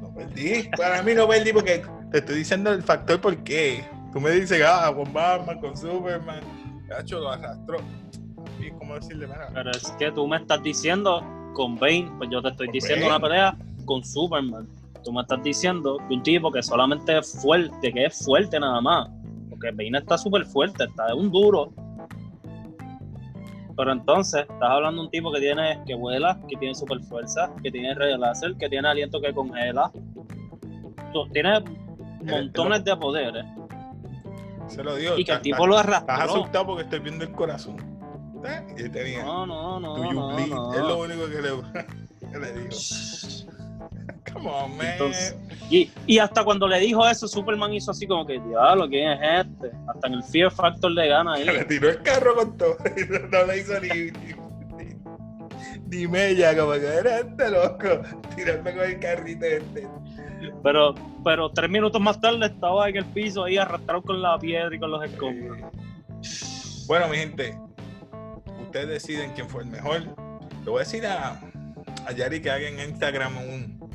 [0.00, 0.68] No perdí.
[0.76, 3.84] Para mí no perdí porque te estoy diciendo el factor por qué.
[4.12, 6.40] Tú me dices, ah, con Batman, con Superman.
[6.88, 7.78] Cacho, lo arrastró.
[8.60, 11.22] Y es como decirle, mira, Pero es que tú me estás diciendo
[11.54, 13.16] con Bane, pues yo te estoy diciendo Bane.
[13.16, 14.68] una pelea con Superman.
[15.04, 18.80] Tú me estás diciendo que un tipo que solamente es fuerte, que es fuerte nada
[18.80, 19.08] más.
[19.48, 21.72] Porque Bane está súper fuerte, está de un duro.
[23.76, 27.50] Pero entonces, estás hablando de un tipo que tiene, que vuela, que tiene super fuerza,
[27.62, 29.90] que tiene rayo láser, que tiene aliento que congela.
[31.12, 31.62] Tú- Tiene
[32.24, 33.44] montones de poderes.
[34.70, 35.18] Se lo digo.
[35.18, 36.34] Y que el estás- tipo lo Estás arrastró.
[36.34, 37.76] asustado porque estoy viendo el corazón.
[38.78, 39.22] Y tenía.
[39.22, 40.46] No, no, no, Do you no, bleed?
[40.48, 40.72] no.
[40.74, 41.50] Es lo único que le,
[42.32, 42.70] que le digo.
[44.32, 44.86] Come on, man.
[44.92, 45.36] Entonces,
[45.70, 49.46] Y, y hasta cuando le dijo eso, Superman hizo así como que, diablo, ¿quién es
[49.46, 49.76] este?
[49.88, 51.44] Hasta en el Fear Factor le gana ahí.
[51.46, 52.76] le tiró el carro con todo.
[52.96, 54.12] y no, no le hizo ni,
[55.88, 58.02] ni mella, como que era este loco.
[58.36, 59.88] Tirarme con el carrito este.
[60.62, 64.74] Pero, pero tres minutos más tarde estaba en el piso ahí arrastrado con la piedra
[64.74, 65.58] y con los escombros.
[66.86, 67.56] Bueno, mi gente,
[68.62, 70.00] ustedes deciden quién fue el mejor.
[70.64, 71.40] Le voy a decir a,
[72.06, 73.90] a Yari que haga en Instagram un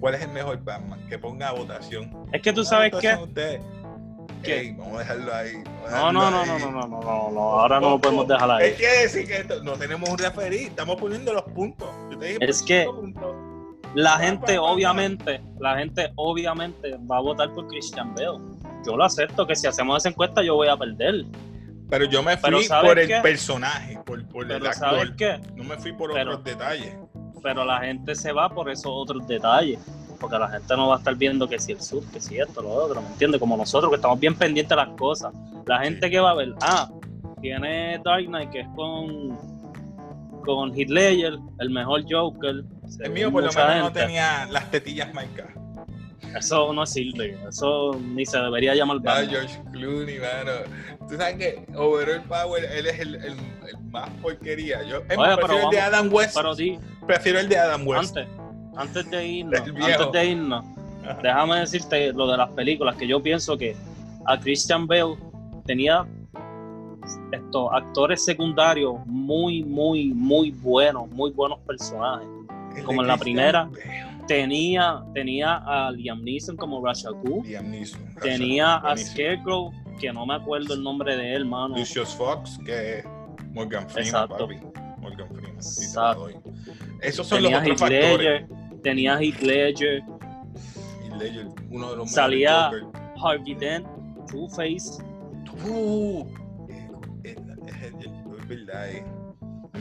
[0.00, 2.10] cuál es el mejor Batman, que ponga votación.
[2.32, 2.92] Es que tú sabes.
[4.42, 5.52] Ey, vamos a dejarlo ahí.
[5.82, 8.26] vamos a No, no, no, no, no, no, no, no, no, ahora no lo podemos
[8.26, 8.70] dejar ahí.
[8.70, 11.88] Él quiere decir que esto- no tenemos un referí, estamos poniendo los puntos.
[12.10, 13.34] Yo te dije, Es que- puntos.
[13.94, 14.62] La gente, pa.
[14.62, 18.38] obviamente, la gente, obviamente, va a votar por Christian Bale.
[18.86, 21.24] Yo lo acepto que si hacemos esa encuesta yo voy a perder.
[21.88, 23.20] Pero yo me fui ¿sabes por el qué?
[23.20, 25.16] personaje, por, por el Pero ¿sabes actor.
[25.16, 25.40] qué?
[25.56, 26.96] No me fui por Pero- otros detalles.
[27.42, 29.78] Pero la gente se va por esos otros detalles.
[30.20, 32.60] Porque la gente no va a estar viendo que si el sur, que si esto,
[32.62, 33.40] lo otro, ¿me entiendes?
[33.40, 35.32] Como nosotros que estamos bien pendientes de las cosas.
[35.66, 36.90] La gente que va a ver, ah,
[37.40, 39.38] tiene Dark Knight que es con,
[40.44, 42.62] con Heath Ledger, el mejor Joker.
[42.98, 45.54] El mío por lo menos no tenía las tetillas marcadas.
[46.36, 49.30] Eso no sirve, eso ni se debería llamar Batman.
[49.30, 50.52] George Clooney, mano.
[51.08, 54.82] Tú sabes que Overall Power, él es el, el, el más porquería.
[54.84, 56.36] Yo Oye, prefiero el de Adam West.
[56.36, 56.54] Pero
[57.06, 58.16] prefiero el de Adam West.
[58.16, 58.28] antes,
[58.76, 60.64] antes de irnos, antes de irnos,
[61.02, 61.18] Ajá.
[61.20, 63.74] déjame decirte lo de las películas, que yo pienso que
[64.26, 65.16] a Christian Bale
[65.66, 66.06] tenía
[67.32, 72.28] estos actores secundarios muy, muy, muy buenos, muy buenos personajes.
[72.84, 73.64] Como en la primera.
[73.64, 74.10] Bale.
[74.26, 78.00] Tenía, tenía a Liam Neeson como Rasha Ghul, Liam Neeson.
[78.22, 78.96] tenía a.
[78.96, 81.76] Scarecrow, que no me acuerdo el nombre de él, mano.
[81.76, 83.04] Lucius Fox, que es
[83.52, 84.38] Morgan Freeman, Exacto.
[84.46, 84.56] papi.
[85.00, 85.56] Morgan Freeman.
[85.56, 86.28] Exacto.
[87.02, 88.18] Esos son los Tenías otros Heath factores.
[88.40, 88.48] Ledger,
[88.82, 90.02] tenías Heath Ledger,
[91.06, 92.70] Y Ledger, uno de los Salía-.
[93.22, 93.86] Harvey Dent,
[94.30, 95.02] Two-Face.
[95.68, 96.24] Uh,
[96.68, 96.88] eh,
[97.24, 97.36] eh,
[97.98, 98.06] es-
[98.42, 98.90] es verdad.
[98.90, 99.04] eh.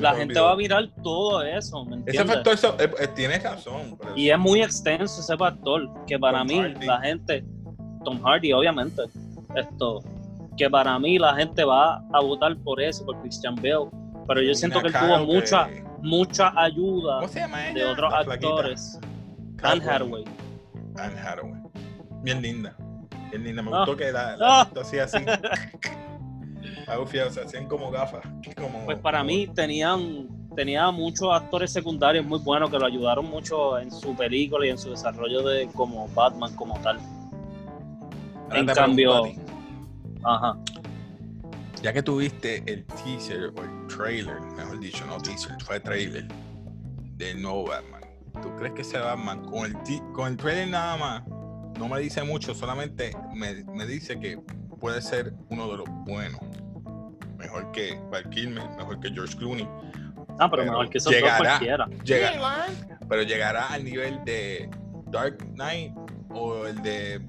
[0.02, 0.44] La gente olvidó.
[0.46, 3.98] va a mirar todo eso, ¿me Ese factor so- eh, eh, tienes razón.
[4.16, 6.86] Y es muy extenso ese factor, que para Tom mí Hardy.
[6.86, 7.46] la gente,
[8.06, 9.02] Tom Hardy obviamente,
[9.56, 10.02] esto,
[10.58, 13.90] que para mí la gente va a votar por eso, por Christian Bale,
[14.28, 15.68] pero yo siento que él tuvo mucha,
[16.02, 17.20] mucha ayuda
[17.74, 19.00] de otros La actores.
[19.64, 20.24] Anne Hathaway.
[20.98, 21.62] Anne Hathaway.
[22.24, 22.76] Bien linda.
[23.32, 23.62] Bien linda.
[23.62, 23.78] Me Ah.
[23.80, 24.70] gustó que la, la Ah.
[24.82, 25.18] hacía así.
[27.30, 28.22] Sea, hacían como gafas.
[28.58, 33.30] Como, Pues para como- mí tenían, tenía muchos actores secundarios muy buenos que lo ayudaron
[33.30, 37.00] mucho en su película y en su desarrollo de como Batman como tal.
[38.50, 39.24] Ahora en cambio-
[40.24, 40.58] Ajá.
[41.82, 46.28] Ya que tuviste el teaser o el trailer, mejor dicho, no teaser, fue trailer
[47.18, 48.02] del nuevo Batman.
[48.42, 49.78] ¿Tú crees que ese Batman con el,
[50.14, 51.24] con el trailer nada más
[51.78, 54.38] no me dice mucho, solamente me, me dice que
[54.80, 56.40] puede ser uno de los buenos?
[57.40, 59.68] Mejor que Val Kilmer, mejor que George Clooney.
[60.38, 61.38] Ah, pero Pero mejor que esos dos llegará.
[61.58, 61.88] cualquiera.
[62.04, 62.68] Llega,
[63.10, 64.70] pero llegará al nivel de
[65.08, 65.94] Dark Knight
[66.30, 67.20] o el de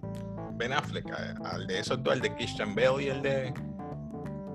[0.54, 1.06] Ben Affleck,
[1.44, 3.54] al de esos dos, el de Christian Bale y el de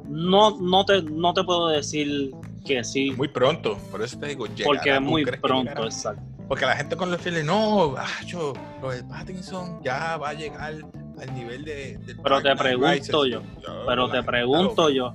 [0.07, 2.31] No, no, te, no te puedo decir
[2.65, 5.85] que sí, muy pronto, por eso te digo, llegará, porque es ¿tú muy pronto, llegará?
[5.85, 6.21] exacto.
[6.47, 7.95] Porque la gente con los trailers, no,
[8.27, 10.73] yo, lo de Pattinson ya va a llegar
[11.19, 13.31] al nivel de, de Pero Dark te pregunto Rises.
[13.31, 13.41] yo,
[13.87, 15.13] Pero la te pregunto yo,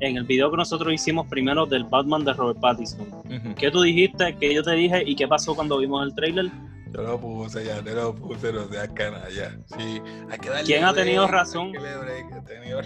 [0.00, 3.54] en el video que nosotros hicimos primero del Batman de Robert Pattinson, Ujú.
[3.56, 4.36] ¿qué tú dijiste?
[4.38, 5.02] ¿Qué yo te dije?
[5.06, 6.50] ¿Y qué pasó cuando vimos el trailer?
[6.92, 9.58] Yo lo puse ya, te lo puse, no seas canalla.
[9.66, 11.72] Sí, hay que darle ¿Quién ha tenido razón?
[11.76, 12.80] Ha tenido.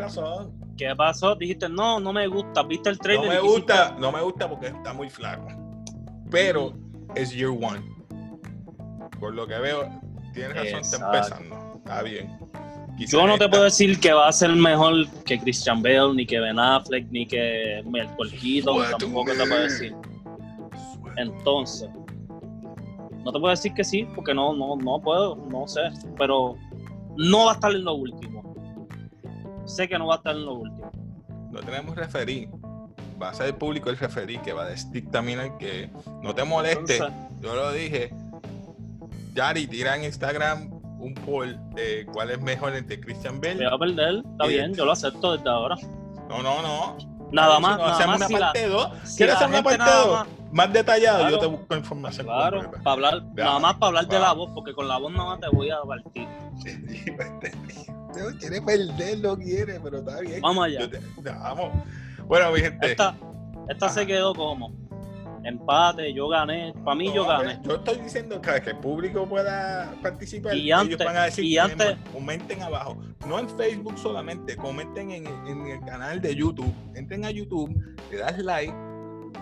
[0.77, 1.37] ¿Qué pasó?
[1.37, 2.63] Dijiste, no, no me gusta.
[2.63, 3.29] ¿Viste el No trailer?
[3.29, 5.47] me y quisiste- gusta, no me gusta porque está muy flaco.
[6.31, 6.73] Pero
[7.15, 7.83] es year one.
[9.21, 9.89] Por lo que veo,
[10.33, 11.17] tienes razón, está Exacto.
[11.45, 11.75] empezando.
[11.77, 12.39] Está bien.
[13.07, 16.39] Yo no te puedo decir que va a ser mejor que Christian Bale, ni que
[16.39, 18.99] Ben Affleck, ni que Keaton, Suéltame.
[18.99, 19.95] tampoco te puedo decir.
[21.17, 21.89] Entonces,
[23.25, 25.81] no te puedo decir que sí, porque no, no, no puedo, no sé,
[26.19, 26.57] pero
[27.17, 28.55] no va a estar en lo último.
[29.65, 30.91] Sé que no va a estar en lo último.
[31.51, 32.49] No tenemos referí.
[33.21, 35.91] Va a ser el público el referí que va a dictaminar que
[36.23, 36.97] no te moleste.
[36.97, 38.13] Entonces, Yo lo dije.
[39.35, 43.67] Yari, tira en Instagram un poll de cuál es mejor entre Christian voy Bale.
[43.67, 45.77] a perder, está bien, yo lo acepto desde ahora.
[46.29, 46.97] No, no, no.
[47.33, 48.91] Nada más, no, nada hacemos más una si parte 2.
[49.05, 50.19] si ¿Quieres hacer una parte nada 2?
[50.19, 51.31] más- Más detallado, Claro.
[51.37, 52.27] yo te busco información.
[52.27, 55.25] Claro, para hablar, nada más para hablar de la voz, porque con la voz nada
[55.31, 56.27] más te voy a partir.
[58.17, 60.41] No quiere perder, no quiere, pero está bien.
[60.41, 60.91] Vamos allá.
[60.91, 61.71] Te- Vamos.
[62.27, 62.91] Bueno, mi gente.
[62.91, 63.15] Esta,
[63.69, 64.73] esta se quedó como
[65.45, 66.73] empate, yo gané.
[66.85, 67.59] Para mí yo gané.
[67.63, 70.55] Yo estoy diciendo que, que el público pueda participar.
[70.57, 73.01] Y ellos antes- van a decir, y que antes- comenten abajo.
[73.27, 76.73] No en Facebook solamente, comenten en, en el canal de YouTube.
[76.95, 77.71] Entren a YouTube,
[78.11, 78.73] le das like,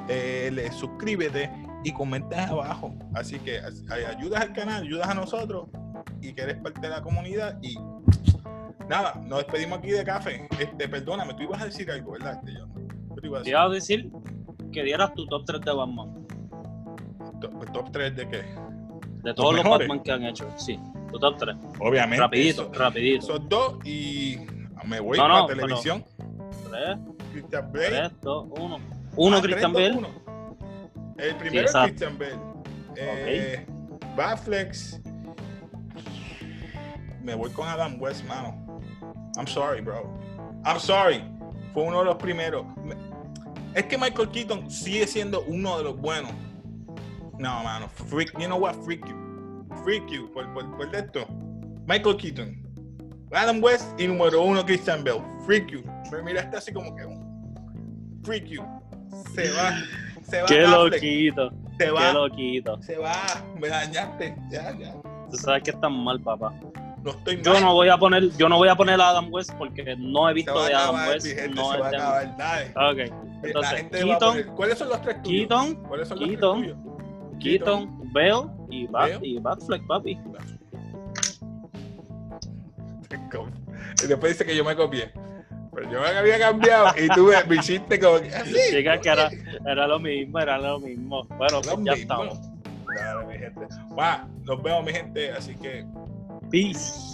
[0.08, 1.50] eh, le suscríbete
[1.84, 2.94] y comentas abajo.
[3.14, 5.66] Así que as- ay- ayudas al canal, ayudas a nosotros
[6.20, 7.58] y que eres parte de la comunidad.
[7.62, 7.76] Y
[8.88, 10.48] nada, nos despedimos aquí de café.
[10.58, 12.40] Este, perdóname, tú ibas a decir algo, ¿verdad?
[12.44, 12.58] Este?
[13.14, 13.50] ¿Qué te ibas a Te decir?
[13.50, 14.10] iba a decir
[14.72, 16.26] que dieras tu top 3 de Batman.
[17.40, 18.42] Top, top 3 de qué?
[19.22, 19.88] De todos los mejores?
[19.88, 20.48] Batman que han hecho.
[20.56, 20.78] Sí,
[21.12, 21.56] tu top 3.
[21.80, 22.22] Obviamente.
[22.22, 23.24] Rapidito, eso- rapidito.
[23.24, 24.38] Esos dos y
[24.84, 26.04] me voy No, para no, televisión.
[26.70, 26.98] 3,
[27.32, 27.86] Christian Bale.
[27.88, 28.78] 3, 2, 1.
[29.16, 30.00] 1 Ah, Christian tres, Bale.
[30.02, 31.14] dos, uno.
[31.18, 31.72] El primero es.
[31.74, 32.38] Christian Bale.
[32.96, 33.66] Eh,
[34.16, 35.00] Batflex.
[37.22, 38.80] Me voy con Adam West, mano.
[39.36, 40.02] I'm sorry, bro.
[40.64, 41.22] I'm sorry.
[41.74, 42.64] Fue uno de los primeros.
[43.74, 46.32] Es que Michael Keaton sigue siendo uno de los buenos.
[47.38, 47.88] No, mano.
[47.88, 48.74] Freak, you know what?
[48.84, 49.14] Freak you.
[49.84, 50.30] Freak you.
[50.32, 51.26] Por, por, por esto.
[51.86, 52.64] Michael Keaton.
[53.32, 55.22] Adam West y número uno Christian Bale.
[55.46, 55.82] Freak you.
[56.10, 57.04] Me miraste así como que.
[58.24, 58.62] Freak you.
[59.34, 59.72] Se va.
[60.22, 60.46] Se va.
[60.48, 60.92] Qué Affleck.
[60.92, 62.12] loquito, Se qué va.
[62.12, 62.82] loquito.
[62.82, 63.14] Se va.
[63.60, 64.34] Me dañaste.
[64.50, 64.94] Ya, ya.
[65.30, 66.52] Tú sabes que estás mal, papá.
[67.02, 67.62] No estoy Yo mal.
[67.62, 70.34] no voy a poner, yo no voy a poner a Adam West porque no he
[70.34, 71.26] visto de Adam acabar, West.
[71.26, 72.36] gente, No es acabar.
[72.36, 72.70] Dale.
[72.70, 72.98] Ok,
[73.42, 75.48] la entonces Keaton, poner- ¿Cuáles son los tres tuyos?
[75.48, 77.38] Keaton, ¿Cuáles son los Keaton, tres tuyos?
[77.40, 80.18] Keaton, Bale y, Bat, y Batfleck, papi.
[84.02, 85.10] Y después dice que yo me copié.
[85.74, 88.54] Pero yo me había cambiado y tú me, hiciste como que así.
[88.70, 89.30] Chica, que era,
[89.66, 91.24] era lo mismo, era lo mismo.
[91.36, 91.92] Bueno, pues ya mismo.
[91.94, 92.38] estamos.
[92.96, 93.60] Dale, mi gente.
[93.98, 95.30] Va, nos vemos, mi gente.
[95.32, 95.86] Así que
[96.50, 97.08] Peace.